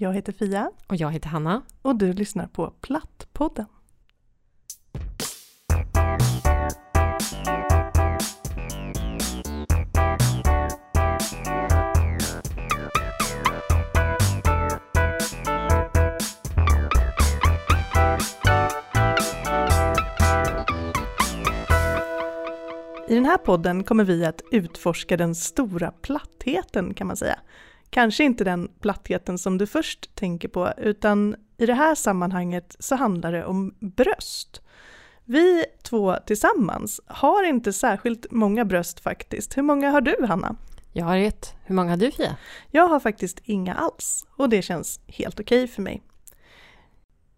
Jag 0.00 0.14
heter 0.14 0.32
Fia. 0.32 0.70
Och 0.86 0.96
jag 0.96 1.12
heter 1.12 1.28
Hanna. 1.28 1.62
Och 1.82 1.96
du 1.96 2.12
lyssnar 2.12 2.46
på 2.46 2.70
Plattpodden. 2.80 3.66
I 23.08 23.14
den 23.14 23.24
här 23.24 23.38
podden 23.38 23.84
kommer 23.84 24.04
vi 24.04 24.24
att 24.24 24.42
utforska 24.50 25.16
den 25.16 25.34
stora 25.34 25.90
plattheten 25.90 26.94
kan 26.94 27.06
man 27.06 27.16
säga. 27.16 27.38
Kanske 27.90 28.24
inte 28.24 28.44
den 28.44 28.68
plattheten 28.80 29.38
som 29.38 29.58
du 29.58 29.66
först 29.66 30.14
tänker 30.14 30.48
på, 30.48 30.72
utan 30.76 31.36
i 31.56 31.66
det 31.66 31.74
här 31.74 31.94
sammanhanget 31.94 32.76
så 32.78 32.96
handlar 32.96 33.32
det 33.32 33.44
om 33.44 33.74
bröst. 33.80 34.62
Vi 35.24 35.64
två 35.82 36.16
tillsammans 36.26 37.00
har 37.06 37.44
inte 37.44 37.72
särskilt 37.72 38.26
många 38.30 38.64
bröst 38.64 39.00
faktiskt. 39.00 39.56
Hur 39.56 39.62
många 39.62 39.90
har 39.90 40.00
du 40.00 40.26
Hanna? 40.26 40.56
Jag 40.92 41.04
har 41.04 41.16
ett. 41.16 41.54
Hur 41.64 41.74
många 41.74 41.90
har 41.90 41.96
du 41.96 42.10
Fia? 42.10 42.36
Jag 42.70 42.88
har 42.88 43.00
faktiskt 43.00 43.40
inga 43.44 43.74
alls 43.74 44.26
och 44.36 44.48
det 44.48 44.62
känns 44.62 45.00
helt 45.06 45.40
okej 45.40 45.64
okay 45.64 45.74
för 45.74 45.82
mig. 45.82 46.02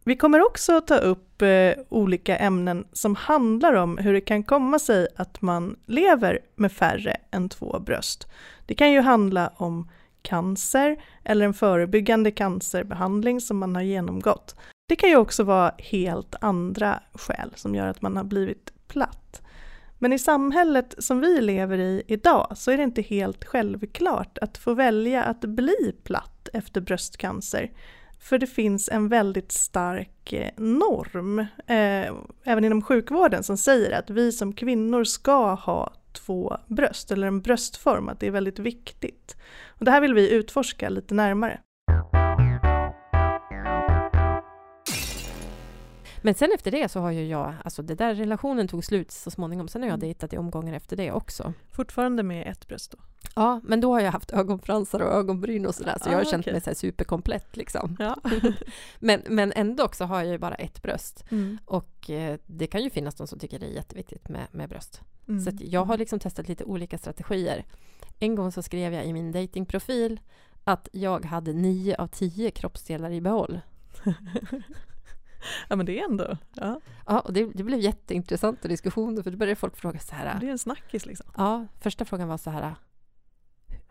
Vi 0.05 0.17
kommer 0.17 0.47
också 0.47 0.81
ta 0.81 0.97
upp 0.97 1.43
eh, 1.43 1.73
olika 1.89 2.37
ämnen 2.37 2.87
som 2.93 3.15
handlar 3.15 3.73
om 3.73 3.99
hur 3.99 4.13
det 4.13 4.21
kan 4.21 4.43
komma 4.43 4.79
sig 4.79 5.09
att 5.17 5.43
man 5.43 5.77
lever 5.87 6.39
med 6.55 6.73
färre 6.73 7.17
än 7.31 7.49
två 7.49 7.79
bröst. 7.79 8.29
Det 8.67 8.75
kan 8.75 8.93
ju 8.93 9.01
handla 9.01 9.53
om 9.57 9.89
cancer 10.23 11.03
eller 11.25 11.45
en 11.45 11.55
förebyggande 11.55 12.31
cancerbehandling 12.31 13.41
som 13.41 13.59
man 13.59 13.75
har 13.75 13.83
genomgått. 13.83 14.57
Det 14.89 14.97
kan 14.97 15.09
ju 15.09 15.17
också 15.17 15.45
vara 15.45 15.75
helt 15.79 16.35
andra 16.41 17.01
skäl 17.13 17.53
som 17.57 17.75
gör 17.75 17.87
att 17.87 18.03
man 18.03 18.17
har 18.17 18.25
blivit 18.25 18.73
platt. 18.89 19.43
Men 19.99 20.13
i 20.13 20.19
samhället 20.19 20.95
som 20.99 21.21
vi 21.21 21.41
lever 21.41 21.79
i 21.79 22.03
idag 22.07 22.53
så 22.57 22.71
är 22.71 22.77
det 22.77 22.83
inte 22.83 23.03
helt 23.03 23.45
självklart 23.45 24.39
att 24.39 24.59
få 24.59 24.75
välja 24.75 25.25
att 25.25 25.41
bli 25.41 25.95
platt 26.05 26.49
efter 26.53 26.81
bröstcancer. 26.81 27.71
För 28.21 28.39
det 28.39 28.47
finns 28.47 28.89
en 28.89 29.09
väldigt 29.09 29.53
stark 29.53 30.33
eh, 30.33 30.51
norm, 30.57 31.39
eh, 31.67 32.13
även 32.45 32.65
inom 32.65 32.83
sjukvården, 32.83 33.43
som 33.43 33.57
säger 33.57 33.99
att 33.99 34.11
vi 34.11 34.33
som 34.33 34.53
kvinnor 34.53 35.05
ska 35.05 35.55
ha 35.55 35.93
två 36.13 36.57
bröst, 36.67 37.11
eller 37.11 37.27
en 37.27 37.41
bröstform, 37.41 38.09
att 38.09 38.21
det 38.21 38.27
är 38.27 38.31
väldigt 38.31 38.59
viktigt. 38.59 39.37
Och 39.69 39.85
det 39.85 39.91
här 39.91 40.01
vill 40.01 40.15
vi 40.15 40.31
utforska 40.31 40.89
lite 40.89 41.15
närmare. 41.15 41.61
Men 46.23 46.35
sen 46.35 46.51
efter 46.55 46.71
det 46.71 46.89
så 46.89 47.01
har 47.01 47.11
ju 47.11 47.27
jag, 47.27 47.55
alltså 47.65 47.83
det 47.83 47.95
där 47.95 48.15
relationen 48.15 48.69
tog 48.69 48.85
slut 48.85 49.11
så 49.11 49.31
småningom, 49.31 49.69
sen 49.69 49.83
har 49.83 49.89
jag 49.89 49.95
mm. 49.95 50.01
dejtat 50.01 50.33
i 50.33 50.39
omgångar 50.39 50.75
efter 50.75 50.97
det 50.97 51.13
också. 51.13 51.53
Fortfarande 51.73 52.23
med 52.23 52.47
ett 52.47 52.69
bröst 52.69 52.91
då? 52.93 52.99
Ja, 53.41 53.61
men 53.65 53.81
då 53.81 53.93
har 53.93 54.01
jag 54.01 54.13
haft 54.13 54.31
ögonfransar 54.31 55.01
och 55.01 55.13
ögonbryn 55.13 55.67
och 55.67 55.75
sådär, 55.75 55.97
så 56.03 56.09
ah, 56.09 56.13
jag 56.13 56.19
har 56.19 56.25
känt 56.25 56.43
okay. 56.43 56.53
mig 56.53 56.61
så 56.61 56.75
superkomplett 56.75 57.57
liksom. 57.57 57.97
Ja. 57.99 58.17
men, 58.99 59.23
men 59.29 59.53
ändå 59.57 59.89
så 59.93 60.05
har 60.05 60.23
jag 60.23 60.33
ju 60.33 60.39
bara 60.39 60.55
ett 60.55 60.83
bröst. 60.83 61.25
Mm. 61.31 61.59
Och 61.65 62.11
eh, 62.11 62.39
det 62.47 62.67
kan 62.67 62.83
ju 62.83 62.91
finnas 62.91 63.15
de 63.15 63.27
som 63.27 63.39
tycker 63.39 63.59
det 63.59 63.67
är 63.67 63.71
jätteviktigt 63.71 64.29
med, 64.29 64.47
med 64.51 64.69
bröst. 64.69 65.01
Mm. 65.29 65.41
Så 65.41 65.51
jag 65.61 65.85
har 65.85 65.99
liksom 65.99 66.19
testat 66.19 66.49
lite 66.49 66.65
olika 66.65 66.99
strategier. 66.99 67.65
En 68.19 68.35
gång 68.35 68.53
så 68.53 68.63
skrev 68.63 68.95
jag 68.95 69.07
i 69.07 69.13
min 69.13 69.33
datingprofil 69.33 70.21
att 70.65 70.89
jag 70.93 71.25
hade 71.25 71.53
nio 71.53 71.97
av 71.97 72.07
tio 72.07 72.51
kroppsdelar 72.51 73.11
i 73.11 73.21
behåll. 73.21 73.61
ja 75.69 75.77
men 75.77 75.87
det 75.87 76.01
är 76.01 76.05
ändå... 76.05 76.37
Ja, 76.55 76.81
ja 77.07 77.21
och 77.21 77.33
det, 77.33 77.45
det 77.55 77.65
blev 77.65 77.81
jätteintressanta 77.81 78.69
diskussioner 78.69 79.23
för 79.23 79.31
då 79.31 79.37
började 79.37 79.57
folk 79.57 79.77
fråga 79.77 79.99
så 79.99 80.15
här. 80.15 80.41
Det 80.41 80.47
är 80.47 80.51
en 80.51 80.59
snackis 80.59 81.07
liksom. 81.07 81.27
Ja, 81.37 81.67
första 81.81 82.05
frågan 82.05 82.29
var 82.29 82.39
så 82.39 82.51
här. 82.51 82.75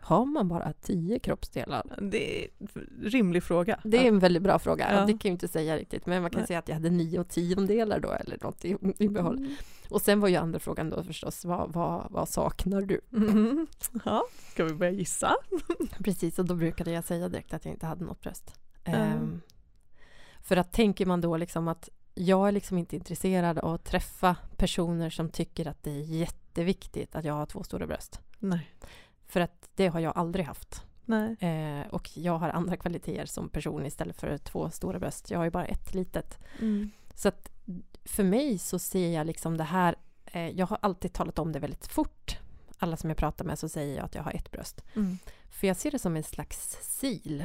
Har 0.00 0.24
man 0.24 0.48
bara 0.48 0.72
tio 0.72 1.18
kroppsdelar? 1.18 1.98
Det 2.00 2.44
är 2.44 2.48
en 2.58 2.68
rimlig 3.02 3.42
fråga. 3.42 3.80
Det 3.84 3.98
är 3.98 4.08
en 4.08 4.18
väldigt 4.18 4.42
bra 4.42 4.58
fråga. 4.58 4.92
Ja. 4.92 5.06
Det 5.06 5.12
kan 5.12 5.18
jag 5.22 5.34
inte 5.34 5.48
säga 5.48 5.76
riktigt, 5.76 6.06
men 6.06 6.22
man 6.22 6.30
kan 6.30 6.40
Nej. 6.40 6.46
säga 6.46 6.58
att 6.58 6.68
jag 6.68 6.74
hade 6.74 6.90
nio 6.90 7.24
tiondelar 7.24 8.00
då 8.00 8.12
eller 8.12 8.38
något 8.42 8.64
i, 8.64 8.76
i 8.98 9.08
behåll. 9.08 9.38
Mm. 9.38 9.54
Och 9.90 10.02
sen 10.02 10.20
var 10.20 10.28
ju 10.28 10.36
andra 10.36 10.58
frågan 10.58 10.90
då 10.90 11.02
förstås, 11.02 11.44
vad, 11.44 11.72
vad, 11.72 12.06
vad 12.10 12.28
saknar 12.28 12.82
du? 12.82 13.00
Mm. 13.12 13.66
Ja, 14.04 14.24
ska 14.52 14.64
vi 14.64 14.74
börja 14.74 14.92
gissa? 14.92 15.36
Precis, 16.04 16.38
och 16.38 16.44
då 16.44 16.54
brukade 16.54 16.90
jag 16.90 17.04
säga 17.04 17.28
direkt 17.28 17.54
att 17.54 17.64
jag 17.64 17.74
inte 17.74 17.86
hade 17.86 18.04
något 18.04 18.20
bröst. 18.20 18.54
Mm. 18.84 19.18
Um, 19.18 19.40
för 20.42 20.56
att 20.56 20.72
tänker 20.72 21.06
man 21.06 21.20
då 21.20 21.36
liksom 21.36 21.68
att 21.68 21.88
jag 22.14 22.48
är 22.48 22.52
liksom 22.52 22.78
inte 22.78 22.96
intresserad 22.96 23.58
av 23.58 23.74
att 23.74 23.84
träffa 23.84 24.36
personer 24.56 25.10
som 25.10 25.28
tycker 25.28 25.68
att 25.68 25.82
det 25.82 25.90
är 25.90 26.02
jätteviktigt 26.02 27.14
att 27.14 27.24
jag 27.24 27.34
har 27.34 27.46
två 27.46 27.62
stora 27.62 27.86
bröst. 27.86 28.20
Nej. 28.38 28.70
För 29.30 29.40
att 29.40 29.68
det 29.74 29.86
har 29.86 30.00
jag 30.00 30.12
aldrig 30.16 30.46
haft. 30.46 30.84
Eh, 31.40 31.86
och 31.90 32.10
jag 32.14 32.38
har 32.38 32.48
andra 32.48 32.76
kvaliteter 32.76 33.26
som 33.26 33.48
person 33.48 33.86
istället 33.86 34.20
för 34.20 34.38
två 34.38 34.70
stora 34.70 34.98
bröst. 34.98 35.30
Jag 35.30 35.38
har 35.38 35.44
ju 35.44 35.50
bara 35.50 35.64
ett 35.64 35.94
litet. 35.94 36.38
Mm. 36.58 36.90
Så 37.14 37.28
att 37.28 37.50
för 38.04 38.24
mig 38.24 38.58
så 38.58 38.78
ser 38.78 39.08
jag 39.08 39.26
liksom 39.26 39.56
det 39.56 39.64
här, 39.64 39.96
eh, 40.24 40.48
jag 40.48 40.66
har 40.66 40.78
alltid 40.82 41.12
talat 41.12 41.38
om 41.38 41.52
det 41.52 41.58
väldigt 41.58 41.86
fort. 41.86 42.38
Alla 42.78 42.96
som 42.96 43.10
jag 43.10 43.16
pratar 43.16 43.44
med 43.44 43.58
så 43.58 43.68
säger 43.68 43.96
jag 43.96 44.04
att 44.04 44.14
jag 44.14 44.22
har 44.22 44.32
ett 44.32 44.50
bröst. 44.50 44.84
Mm. 44.96 45.18
För 45.50 45.66
jag 45.66 45.76
ser 45.76 45.90
det 45.90 45.98
som 45.98 46.16
en 46.16 46.22
slags 46.22 46.78
sil. 46.98 47.36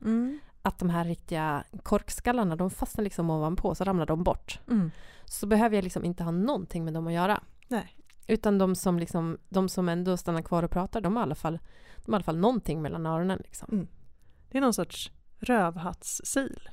Mm. 0.00 0.40
Att 0.62 0.78
de 0.78 0.90
här 0.90 1.04
riktiga 1.04 1.64
korkskallarna, 1.82 2.56
de 2.56 2.70
fastnar 2.70 3.04
liksom 3.04 3.30
ovanpå, 3.30 3.74
så 3.74 3.84
ramlar 3.84 4.06
de 4.06 4.24
bort. 4.24 4.60
Mm. 4.70 4.90
Så 5.24 5.46
behöver 5.46 5.76
jag 5.76 5.84
liksom 5.84 6.04
inte 6.04 6.24
ha 6.24 6.30
någonting 6.30 6.84
med 6.84 6.94
dem 6.94 7.06
att 7.06 7.12
göra. 7.12 7.40
Nej. 7.68 7.96
Utan 8.26 8.58
de 8.58 8.74
som, 8.74 8.98
liksom, 8.98 9.38
de 9.48 9.68
som 9.68 9.88
ändå 9.88 10.16
stannar 10.16 10.42
kvar 10.42 10.62
och 10.62 10.70
pratar, 10.70 11.00
de 11.00 11.16
har 11.16 11.22
i 11.22 11.26
alla 11.26 11.34
fall, 11.34 11.58
de 12.04 12.12
har 12.12 12.14
i 12.14 12.16
alla 12.16 12.24
fall 12.24 12.38
någonting 12.38 12.82
mellan 12.82 13.06
öronen. 13.06 13.40
Liksom. 13.44 13.68
Mm. 13.72 13.88
Det 14.50 14.58
är 14.58 14.62
någon 14.62 14.74
sorts 14.74 15.12
rövhattsil. 15.40 16.68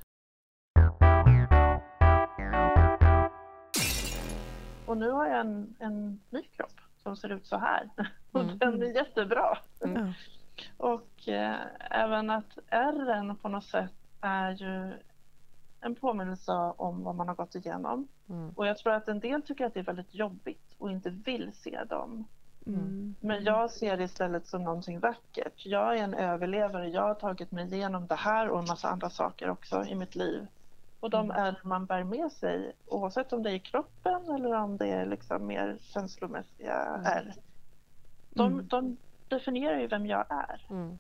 Och 4.86 4.98
nu 4.98 5.10
har 5.10 5.28
jag 5.28 5.40
en, 5.40 5.76
en 5.80 6.20
ny 6.30 6.42
kropp 6.44 6.82
som 7.04 7.18
ser 7.18 7.30
ut 7.30 7.46
så 7.46 7.58
här. 7.58 7.90
Och 8.32 8.42
mm. 8.42 8.58
den 8.58 8.82
är 8.82 8.96
jättebra. 8.96 9.58
Mm. 9.82 10.12
Och 10.78 11.28
eh, 11.28 11.60
även 11.90 12.30
att 12.30 12.58
ärren 12.68 13.36
på 13.36 13.50
något 13.50 13.66
sätt 13.66 13.94
är 14.22 14.52
ju 14.52 14.94
en 15.82 15.96
påminnelse 15.96 16.52
om 16.78 17.04
vad 17.04 17.16
man 17.16 17.28
har 17.28 17.36
gått 17.36 17.56
igenom. 17.56 18.08
Mm. 18.30 18.50
Och 18.50 18.68
jag 18.68 18.78
tror 18.78 18.94
att 18.94 19.08
en 19.08 19.20
del 19.20 19.42
tycker 19.42 19.66
att 19.66 19.74
det 19.74 19.80
är 19.80 19.84
väldigt 19.84 20.16
jobbigt 20.16 20.71
och 20.82 20.92
inte 20.92 21.10
vill 21.10 21.52
se 21.54 21.84
dem. 21.84 22.28
Mm. 22.68 23.16
Men 23.20 23.44
jag 23.44 23.72
ser 23.72 23.98
det 23.98 24.04
istället 24.04 24.48
som 24.48 24.64
någonting 24.64 25.00
vackert. 25.00 25.66
Jag 25.66 25.98
är 25.98 26.04
en 26.04 26.14
överlevare, 26.14 26.90
jag 26.90 27.02
har 27.02 27.16
tagit 27.16 27.52
mig 27.52 27.74
igenom 27.74 28.08
det 28.08 28.16
här 28.16 28.50
och 28.50 28.60
en 28.60 28.66
massa 28.66 28.90
andra 28.90 29.10
saker 29.10 29.50
också 29.50 29.86
i 29.86 29.96
mitt 29.96 30.16
liv. 30.16 30.48
Och 31.00 31.10
de 31.10 31.26
mm. 31.26 31.38
är 31.46 31.60
man 31.64 31.86
bär 31.86 32.04
med 32.04 32.32
sig, 32.32 32.72
oavsett 32.88 33.34
om 33.34 33.44
det 33.44 33.52
är 33.52 33.54
i 33.54 33.60
kroppen 33.60 34.30
eller 34.36 34.54
om 34.54 34.78
det 34.78 34.88
är 34.88 35.06
liksom 35.06 35.48
mer 35.48 35.78
känslomässiga 35.82 36.74
är. 37.06 37.34
De, 38.30 38.54
mm. 38.54 38.68
de 38.68 38.98
definierar 39.28 39.80
ju 39.80 39.88
vem 39.88 40.06
jag 40.06 40.26
är. 40.30 40.66
Mm. 40.70 40.98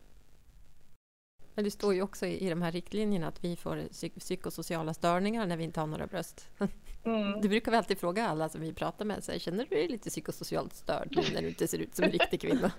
Men 1.55 1.63
det 1.63 1.71
står 1.71 1.93
ju 1.93 2.01
också 2.01 2.25
i, 2.25 2.45
i 2.45 2.49
de 2.49 2.61
här 2.61 2.71
riktlinjerna 2.71 3.27
att 3.27 3.43
vi 3.43 3.55
får 3.55 3.87
psyk 3.89 4.15
psykosociala 4.15 4.93
störningar 4.93 5.45
när 5.45 5.57
vi 5.57 5.63
inte 5.63 5.79
har 5.79 5.87
några 5.87 6.07
bröst. 6.07 6.49
Mm. 7.03 7.41
Det 7.41 7.49
brukar 7.49 7.71
vi 7.71 7.77
alltid 7.77 7.97
fråga 7.99 8.27
alla 8.27 8.49
som 8.49 8.61
vi 8.61 8.73
pratar 8.73 9.05
med. 9.05 9.23
Så 9.23 9.31
här, 9.31 9.39
Känner 9.39 9.65
du 9.69 9.75
dig 9.75 9.87
lite 9.87 10.09
psykosocialt 10.09 10.73
störd 10.73 11.07
nu 11.11 11.21
när 11.33 11.41
du 11.41 11.47
inte 11.47 11.67
ser 11.67 11.77
ut 11.77 11.95
som 11.95 12.05
en 12.05 12.11
riktig 12.19 12.41
kvinna? 12.41 12.71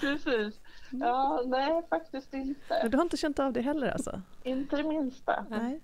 Precis. 0.00 0.60
Ja, 0.90 1.42
nej, 1.46 1.82
faktiskt 1.90 2.34
inte. 2.34 2.78
Men 2.82 2.90
du 2.90 2.96
har 2.96 3.02
inte 3.04 3.16
känt 3.16 3.38
av 3.38 3.52
det 3.52 3.60
heller 3.60 3.88
alltså? 3.88 4.22
Inte 4.42 4.76
det 4.76 4.82
minsta. 4.82 5.46
Nej. 5.50 5.80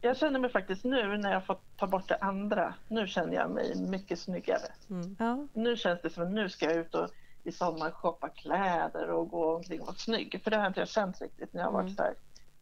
Jag 0.00 0.16
känner 0.16 0.40
mig 0.40 0.50
faktiskt 0.50 0.84
nu 0.84 1.18
när 1.18 1.32
jag 1.32 1.46
fått 1.46 1.62
ta 1.76 1.86
bort 1.86 2.08
det 2.08 2.16
andra. 2.16 2.74
Nu 2.88 3.06
känner 3.06 3.34
jag 3.34 3.50
mig 3.50 3.76
mycket 3.76 4.18
snyggare. 4.18 4.72
Mm. 4.90 5.16
Ja. 5.18 5.46
Nu 5.52 5.76
känns 5.76 6.00
det 6.02 6.10
som 6.10 6.22
att 6.22 6.32
nu 6.32 6.48
ska 6.48 6.64
jag 6.64 6.76
ut 6.76 6.94
och 6.94 7.10
i 7.44 7.52
sommar 7.52 7.90
shoppa 7.90 8.28
kläder 8.28 9.10
och 9.10 9.30
gå 9.30 9.56
omkring 9.56 9.80
och 9.80 9.86
vara 9.86 9.96
snygg. 9.96 10.40
För 10.44 10.50
det 10.50 10.56
har 10.56 10.66
inte 10.66 10.80
jag 10.80 10.88
känt 10.88 11.20
riktigt 11.20 11.52
när 11.52 11.60
jag 11.60 11.66
har 11.66 11.72
varit 11.72 11.84
mm. 11.84 11.96
där. 11.96 12.14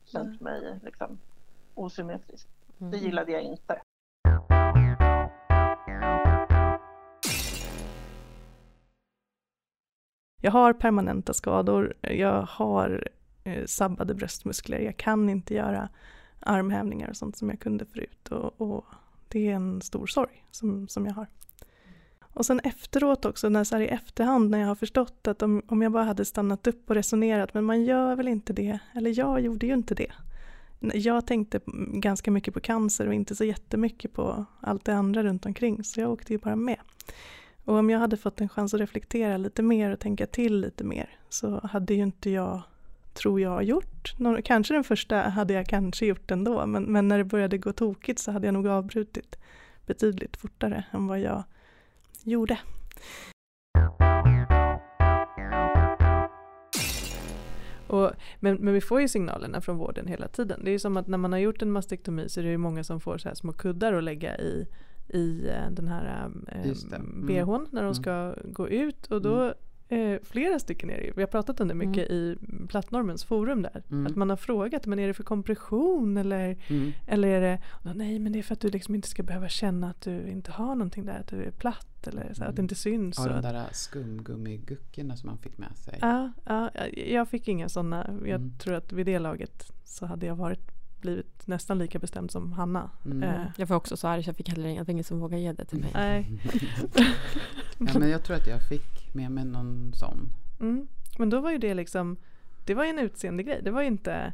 Känt 0.05 0.41
mig 0.41 0.81
liksom 0.83 1.19
osymmetrisk. 1.75 2.49
Mm. 2.81 2.91
Det 2.91 2.99
gillade 2.99 3.33
jag 3.33 3.43
inte. 3.43 3.83
Jag 10.43 10.51
har 10.51 10.73
permanenta 10.73 11.35
skador, 11.35 11.95
jag 12.01 12.43
har 12.43 13.09
eh, 13.45 13.65
sabbade 13.67 14.15
bröstmuskler, 14.15 14.79
jag 14.79 14.97
kan 14.97 15.29
inte 15.29 15.55
göra 15.55 15.89
armhävningar 16.41 17.09
och 17.09 17.17
sånt 17.17 17.37
som 17.37 17.51
jag 17.51 17.61
kunde 17.61 17.85
förut 17.85 18.29
och, 18.29 18.61
och 18.61 18.85
det 19.29 19.49
är 19.49 19.55
en 19.55 19.83
stor 19.83 20.07
sorg 20.07 20.45
som, 20.51 20.89
som 20.89 21.07
jag 21.07 21.13
har. 21.13 21.27
Och 22.41 22.47
sen 22.47 22.61
efteråt 22.65 23.25
också, 23.25 23.49
när, 23.49 23.65
så 23.65 23.77
här 23.77 23.83
i 23.83 23.89
efterhand 23.89 24.51
när 24.51 24.59
jag 24.59 24.67
har 24.67 24.75
förstått 24.75 25.27
att 25.27 25.43
om, 25.43 25.63
om 25.67 25.83
jag 25.83 25.93
bara 25.93 26.05
hade 26.05 26.25
stannat 26.25 26.67
upp 26.67 26.91
och 26.91 26.97
resonerat, 26.97 27.55
men 27.55 27.65
man 27.65 27.85
gör 27.85 28.17
väl 28.17 28.29
inte 28.29 28.53
det, 28.53 28.79
eller 28.95 29.19
jag 29.19 29.41
gjorde 29.41 29.67
ju 29.67 29.75
inte 29.75 29.95
det. 29.95 30.13
Jag 30.95 31.27
tänkte 31.27 31.61
ganska 31.93 32.31
mycket 32.31 32.55
på 32.55 32.61
cancer 32.61 33.07
och 33.07 33.15
inte 33.15 33.37
så 33.37 33.45
jättemycket 33.45 34.13
på 34.13 34.45
allt 34.61 34.85
det 34.85 34.95
andra 34.95 35.23
runt 35.23 35.47
omkring, 35.47 35.85
så 35.85 36.01
jag 36.01 36.13
åkte 36.13 36.33
ju 36.33 36.39
bara 36.39 36.57
med. 36.57 36.77
Och 37.65 37.75
om 37.75 37.91
jag 37.91 37.99
hade 37.99 38.17
fått 38.17 38.41
en 38.41 38.49
chans 38.49 38.75
att 38.75 38.81
reflektera 38.81 39.37
lite 39.37 39.63
mer 39.63 39.93
och 39.93 40.01
tänka 40.01 40.27
till 40.27 40.61
lite 40.61 40.85
mer 40.85 41.19
så 41.29 41.61
hade 41.67 41.95
ju 41.95 42.03
inte 42.03 42.31
jag, 42.31 42.63
tror 43.15 43.41
jag, 43.41 43.65
gjort. 43.65 44.19
Någon, 44.19 44.43
kanske 44.43 44.75
den 44.75 44.85
första 44.85 45.17
hade 45.17 45.53
jag 45.55 45.67
kanske 45.67 46.07
gjort 46.07 46.31
ändå, 46.31 46.67
men, 46.67 46.83
men 46.83 47.09
när 47.09 47.19
det 47.19 47.25
började 47.25 47.59
gå 47.59 47.73
tokigt 47.73 48.19
så 48.19 48.33
hade 48.33 48.47
jag 48.47 48.55
nog 48.55 48.67
avbrutit 48.67 49.39
betydligt 49.87 50.37
fortare 50.37 50.85
än 50.93 51.07
vad 51.07 51.21
jag 51.21 51.45
gjorde. 52.25 52.59
Och, 57.91 58.11
men, 58.41 58.57
men 58.57 58.75
vi 58.75 58.81
får 58.81 59.01
ju 59.01 59.09
signalerna 59.09 59.61
från 59.61 59.77
vården 59.77 60.07
hela 60.07 60.29
tiden. 60.29 60.61
Det 60.65 60.71
är 60.71 60.73
ju 60.73 60.79
som 60.79 60.97
att 60.97 61.07
när 61.07 61.19
man 61.19 61.33
har 61.33 61.39
gjort 61.39 61.63
en 61.63 61.73
mastektomi 61.73 62.29
så 62.29 62.41
är 62.41 62.45
det 62.45 62.51
ju 62.51 62.59
många 62.59 62.85
som 62.85 63.01
får 63.01 63.19
så 63.19 63.29
här 63.29 63.35
små 63.35 63.53
kuddar 63.53 63.93
att 63.93 64.05
lägga 64.05 64.39
i, 64.39 64.67
i 65.09 65.49
eh, 65.49 65.71
den 65.71 65.89
här 65.89 66.31
eh, 66.49 66.65
mm. 66.95 67.27
bhn 67.27 67.67
när 67.71 67.83
de 67.83 67.87
mm. 67.87 67.95
ska 67.95 68.35
gå 68.45 68.69
ut. 68.69 69.07
Och 69.07 69.23
då 69.23 69.35
mm. 69.41 69.55
Eh, 69.91 70.19
flera 70.23 70.59
stycken 70.59 70.91
är 70.91 70.97
det 70.97 71.05
ju. 71.05 71.13
Vi 71.17 71.23
har 71.23 71.27
pratat 71.27 71.61
om 71.61 71.69
det 71.69 71.75
mycket 71.75 72.11
mm. 72.11 72.33
i 72.33 72.37
plattnormens 72.69 73.25
forum 73.25 73.63
där. 73.63 73.83
Mm. 73.91 74.07
Att 74.07 74.17
man 74.17 74.31
har 74.31 74.37
frågat, 74.37 74.87
men 74.87 74.99
är 74.99 75.07
det 75.07 75.15
för 75.15 75.23
kompression 75.23 76.17
eller, 76.17 76.57
mm. 76.69 76.93
eller 77.07 77.29
är 77.29 77.41
det, 77.41 77.59
nej 77.95 78.19
men 78.19 78.33
det 78.33 78.39
är 78.39 78.43
för 78.43 78.55
att 78.55 78.61
du 78.61 78.71
liksom 78.71 78.95
inte 78.95 79.09
ska 79.09 79.23
behöva 79.23 79.49
känna 79.49 79.91
att 79.91 80.01
du 80.01 80.29
inte 80.29 80.51
har 80.51 80.75
någonting 80.75 81.05
där, 81.05 81.19
att 81.21 81.27
du 81.27 81.43
är 81.43 81.51
platt 81.51 82.07
eller 82.07 82.35
så, 82.35 82.45
att 82.45 82.57
det 82.57 82.63
inte 82.63 82.75
syns. 82.75 83.19
Ja, 83.19 83.29
de 83.29 83.41
där 83.41 83.67
skumgummiguckorna 83.73 85.17
som 85.17 85.27
man 85.27 85.39
fick 85.39 85.59
med 85.59 85.77
sig. 85.77 85.99
Ja, 86.01 86.33
ja 86.45 86.71
jag 87.07 87.29
fick 87.29 87.49
inga 87.49 87.69
sådana. 87.69 88.07
Jag 88.09 88.41
mm. 88.41 88.59
tror 88.59 88.75
att 88.75 88.93
vid 88.93 89.07
det 89.07 89.19
laget 89.19 89.73
så 89.85 90.07
hade 90.07 90.27
jag 90.27 90.37
varit 90.37 90.71
blivit 91.01 91.47
nästan 91.47 91.79
lika 91.79 91.99
bestämd 91.99 92.31
som 92.31 92.53
Hanna. 92.53 92.91
Mm. 93.05 93.23
Eh. 93.23 93.47
Jag 93.57 93.67
var 93.67 93.77
också 93.77 93.97
så 93.97 94.09
arg 94.09 94.23
så 94.23 94.29
jag 94.29 94.37
fick 94.37 94.49
heller 94.49 94.69
inga, 94.69 94.85
ingen 94.89 95.05
som 95.05 95.19
vågade 95.21 95.43
ge 95.43 95.53
det 95.53 95.65
till 95.65 95.79
mig. 95.79 95.91
Nej. 95.95 96.41
ja, 97.79 97.99
men 97.99 98.11
jag 98.11 98.25
tror 98.25 98.37
att 98.37 98.47
jag 98.47 98.63
fick 98.63 99.00
med 99.15 99.31
mig 99.31 99.45
någon 99.45 99.93
sån. 99.95 100.33
Mm. 100.61 100.87
Men 101.19 101.31
då 101.31 101.41
var 101.41 101.51
ju 101.51 101.59
det 101.59 101.75
liksom 101.75 102.17
det 102.65 102.75
var 102.75 102.85
ju 102.85 102.91
en 102.91 102.99
utseende 102.99 103.43
grej. 103.43 103.61
Det 103.63 103.71
var 103.71 103.83
inte, 103.83 104.33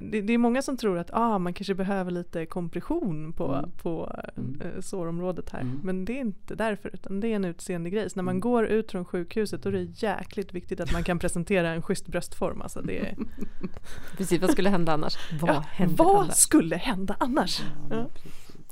det, 0.00 0.20
det, 0.20 0.32
är 0.32 0.38
många 0.38 0.62
som 0.62 0.76
tror 0.76 0.98
att 0.98 1.10
ah, 1.12 1.38
man 1.38 1.54
kanske 1.54 1.74
behöver 1.74 2.10
lite 2.10 2.46
kompression 2.46 3.32
på, 3.32 3.54
mm. 3.54 3.70
på 3.70 4.12
mm. 4.36 4.60
Äh, 4.60 4.80
sårområdet 4.80 5.50
här. 5.50 5.60
Mm. 5.60 5.80
Men 5.84 6.04
det 6.04 6.12
är 6.12 6.20
inte 6.20 6.54
därför 6.54 6.90
utan 6.94 7.20
det 7.20 7.28
är 7.28 7.36
en 7.36 7.44
utseende 7.44 7.90
grej. 7.90 8.10
Så 8.10 8.16
när 8.16 8.22
man 8.22 8.32
mm. 8.32 8.40
går 8.40 8.66
ut 8.66 8.90
från 8.90 9.04
sjukhuset 9.04 9.62
då 9.62 9.68
är 9.68 9.72
det 9.72 10.02
jäkligt 10.02 10.52
viktigt 10.52 10.80
att 10.80 10.92
man 10.92 11.04
kan 11.04 11.18
presentera 11.18 11.70
en 11.70 11.82
schysst 11.82 12.06
bröstform. 12.06 12.62
Alltså 12.62 12.80
det 12.80 12.98
är... 12.98 13.16
Precis, 14.16 14.40
vad 14.40 14.50
skulle 14.50 14.70
hända 14.70 14.92
annars? 14.92 15.16
Vad, 15.40 15.50
ja, 15.50 15.64
vad 15.96 16.22
annars? 16.22 16.34
skulle 16.34 16.76
hända 16.76 17.16
annars? 17.20 17.62
Ja, 17.90 18.06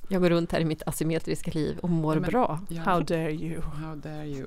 Jag 0.08 0.22
går 0.22 0.30
runt 0.30 0.52
här 0.52 0.60
i 0.60 0.64
mitt 0.64 0.82
asymmetriska 0.86 1.50
liv 1.50 1.78
och 1.78 1.90
mår 1.90 2.14
men, 2.14 2.30
bra. 2.30 2.60
Ja. 2.68 2.82
How 2.82 3.00
dare 3.00 3.32
you? 3.32 3.60
How 3.60 3.96
dare 3.96 4.26
you? 4.26 4.46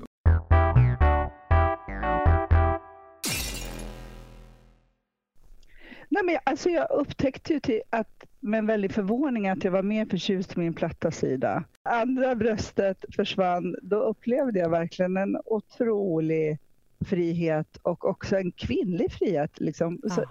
Nej, 6.14 6.22
men 6.24 6.38
alltså 6.44 6.70
jag 6.70 6.90
upptäckte 6.90 7.52
ju 7.52 7.60
till 7.60 7.82
att, 7.90 8.24
med 8.40 8.66
väldig 8.66 8.92
förvåning 8.92 9.48
att 9.48 9.64
jag 9.64 9.72
var 9.72 9.82
mer 9.82 10.06
förtjust 10.06 10.56
i 10.56 10.60
min 10.60 10.74
platta 10.74 11.10
sida. 11.10 11.64
Andra 11.82 12.34
bröstet 12.34 13.04
försvann, 13.16 13.76
då 13.82 13.96
upplevde 13.96 14.58
jag 14.58 14.70
verkligen 14.70 15.16
en 15.16 15.38
otrolig 15.44 16.58
frihet 17.04 17.76
och 17.82 18.04
också 18.04 18.36
en 18.36 18.52
kvinnlig 18.52 19.12
frihet. 19.12 19.60
Liksom. 19.60 20.00
Så, 20.02 20.24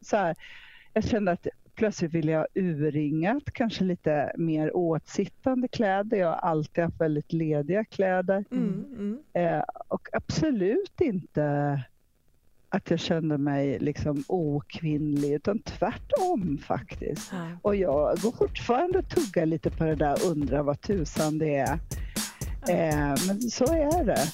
så 0.00 0.16
här, 0.16 0.36
jag 0.92 1.04
kände 1.04 1.32
att 1.32 1.46
plötsligt 1.74 2.14
ville 2.14 2.32
jag 2.32 2.46
urringat, 2.54 3.44
kanske 3.52 3.84
lite 3.84 4.32
mer 4.36 4.76
åtsittande 4.76 5.68
kläder. 5.68 6.16
Jag 6.16 6.28
har 6.28 6.34
alltid 6.34 6.84
haft 6.84 7.00
väldigt 7.00 7.32
lediga 7.32 7.84
kläder. 7.84 8.44
Mm, 8.50 8.84
mm. 8.98 9.18
Eh, 9.32 9.62
och 9.88 10.08
absolut 10.12 11.00
inte 11.00 11.80
att 12.68 12.90
jag 12.90 13.00
kände 13.00 13.38
mig 13.38 13.78
liksom 13.78 14.24
okvinnlig, 14.26 15.32
utan 15.32 15.58
tvärtom 15.58 16.58
faktiskt. 16.66 17.32
Ja. 17.32 17.46
Och 17.62 17.76
jag 17.76 18.18
går 18.18 18.32
fortfarande 18.32 18.98
och 18.98 19.08
tuggar 19.08 19.46
lite 19.46 19.70
på 19.70 19.84
det 19.84 19.94
där, 19.94 20.16
undrar 20.26 20.62
vad 20.62 20.80
tusan 20.80 21.38
det 21.38 21.56
är. 21.56 21.78
Ja. 22.66 22.72
Eh, 22.72 23.14
men 23.26 23.40
så 23.40 23.64
är 23.64 24.04
det. 24.04 24.26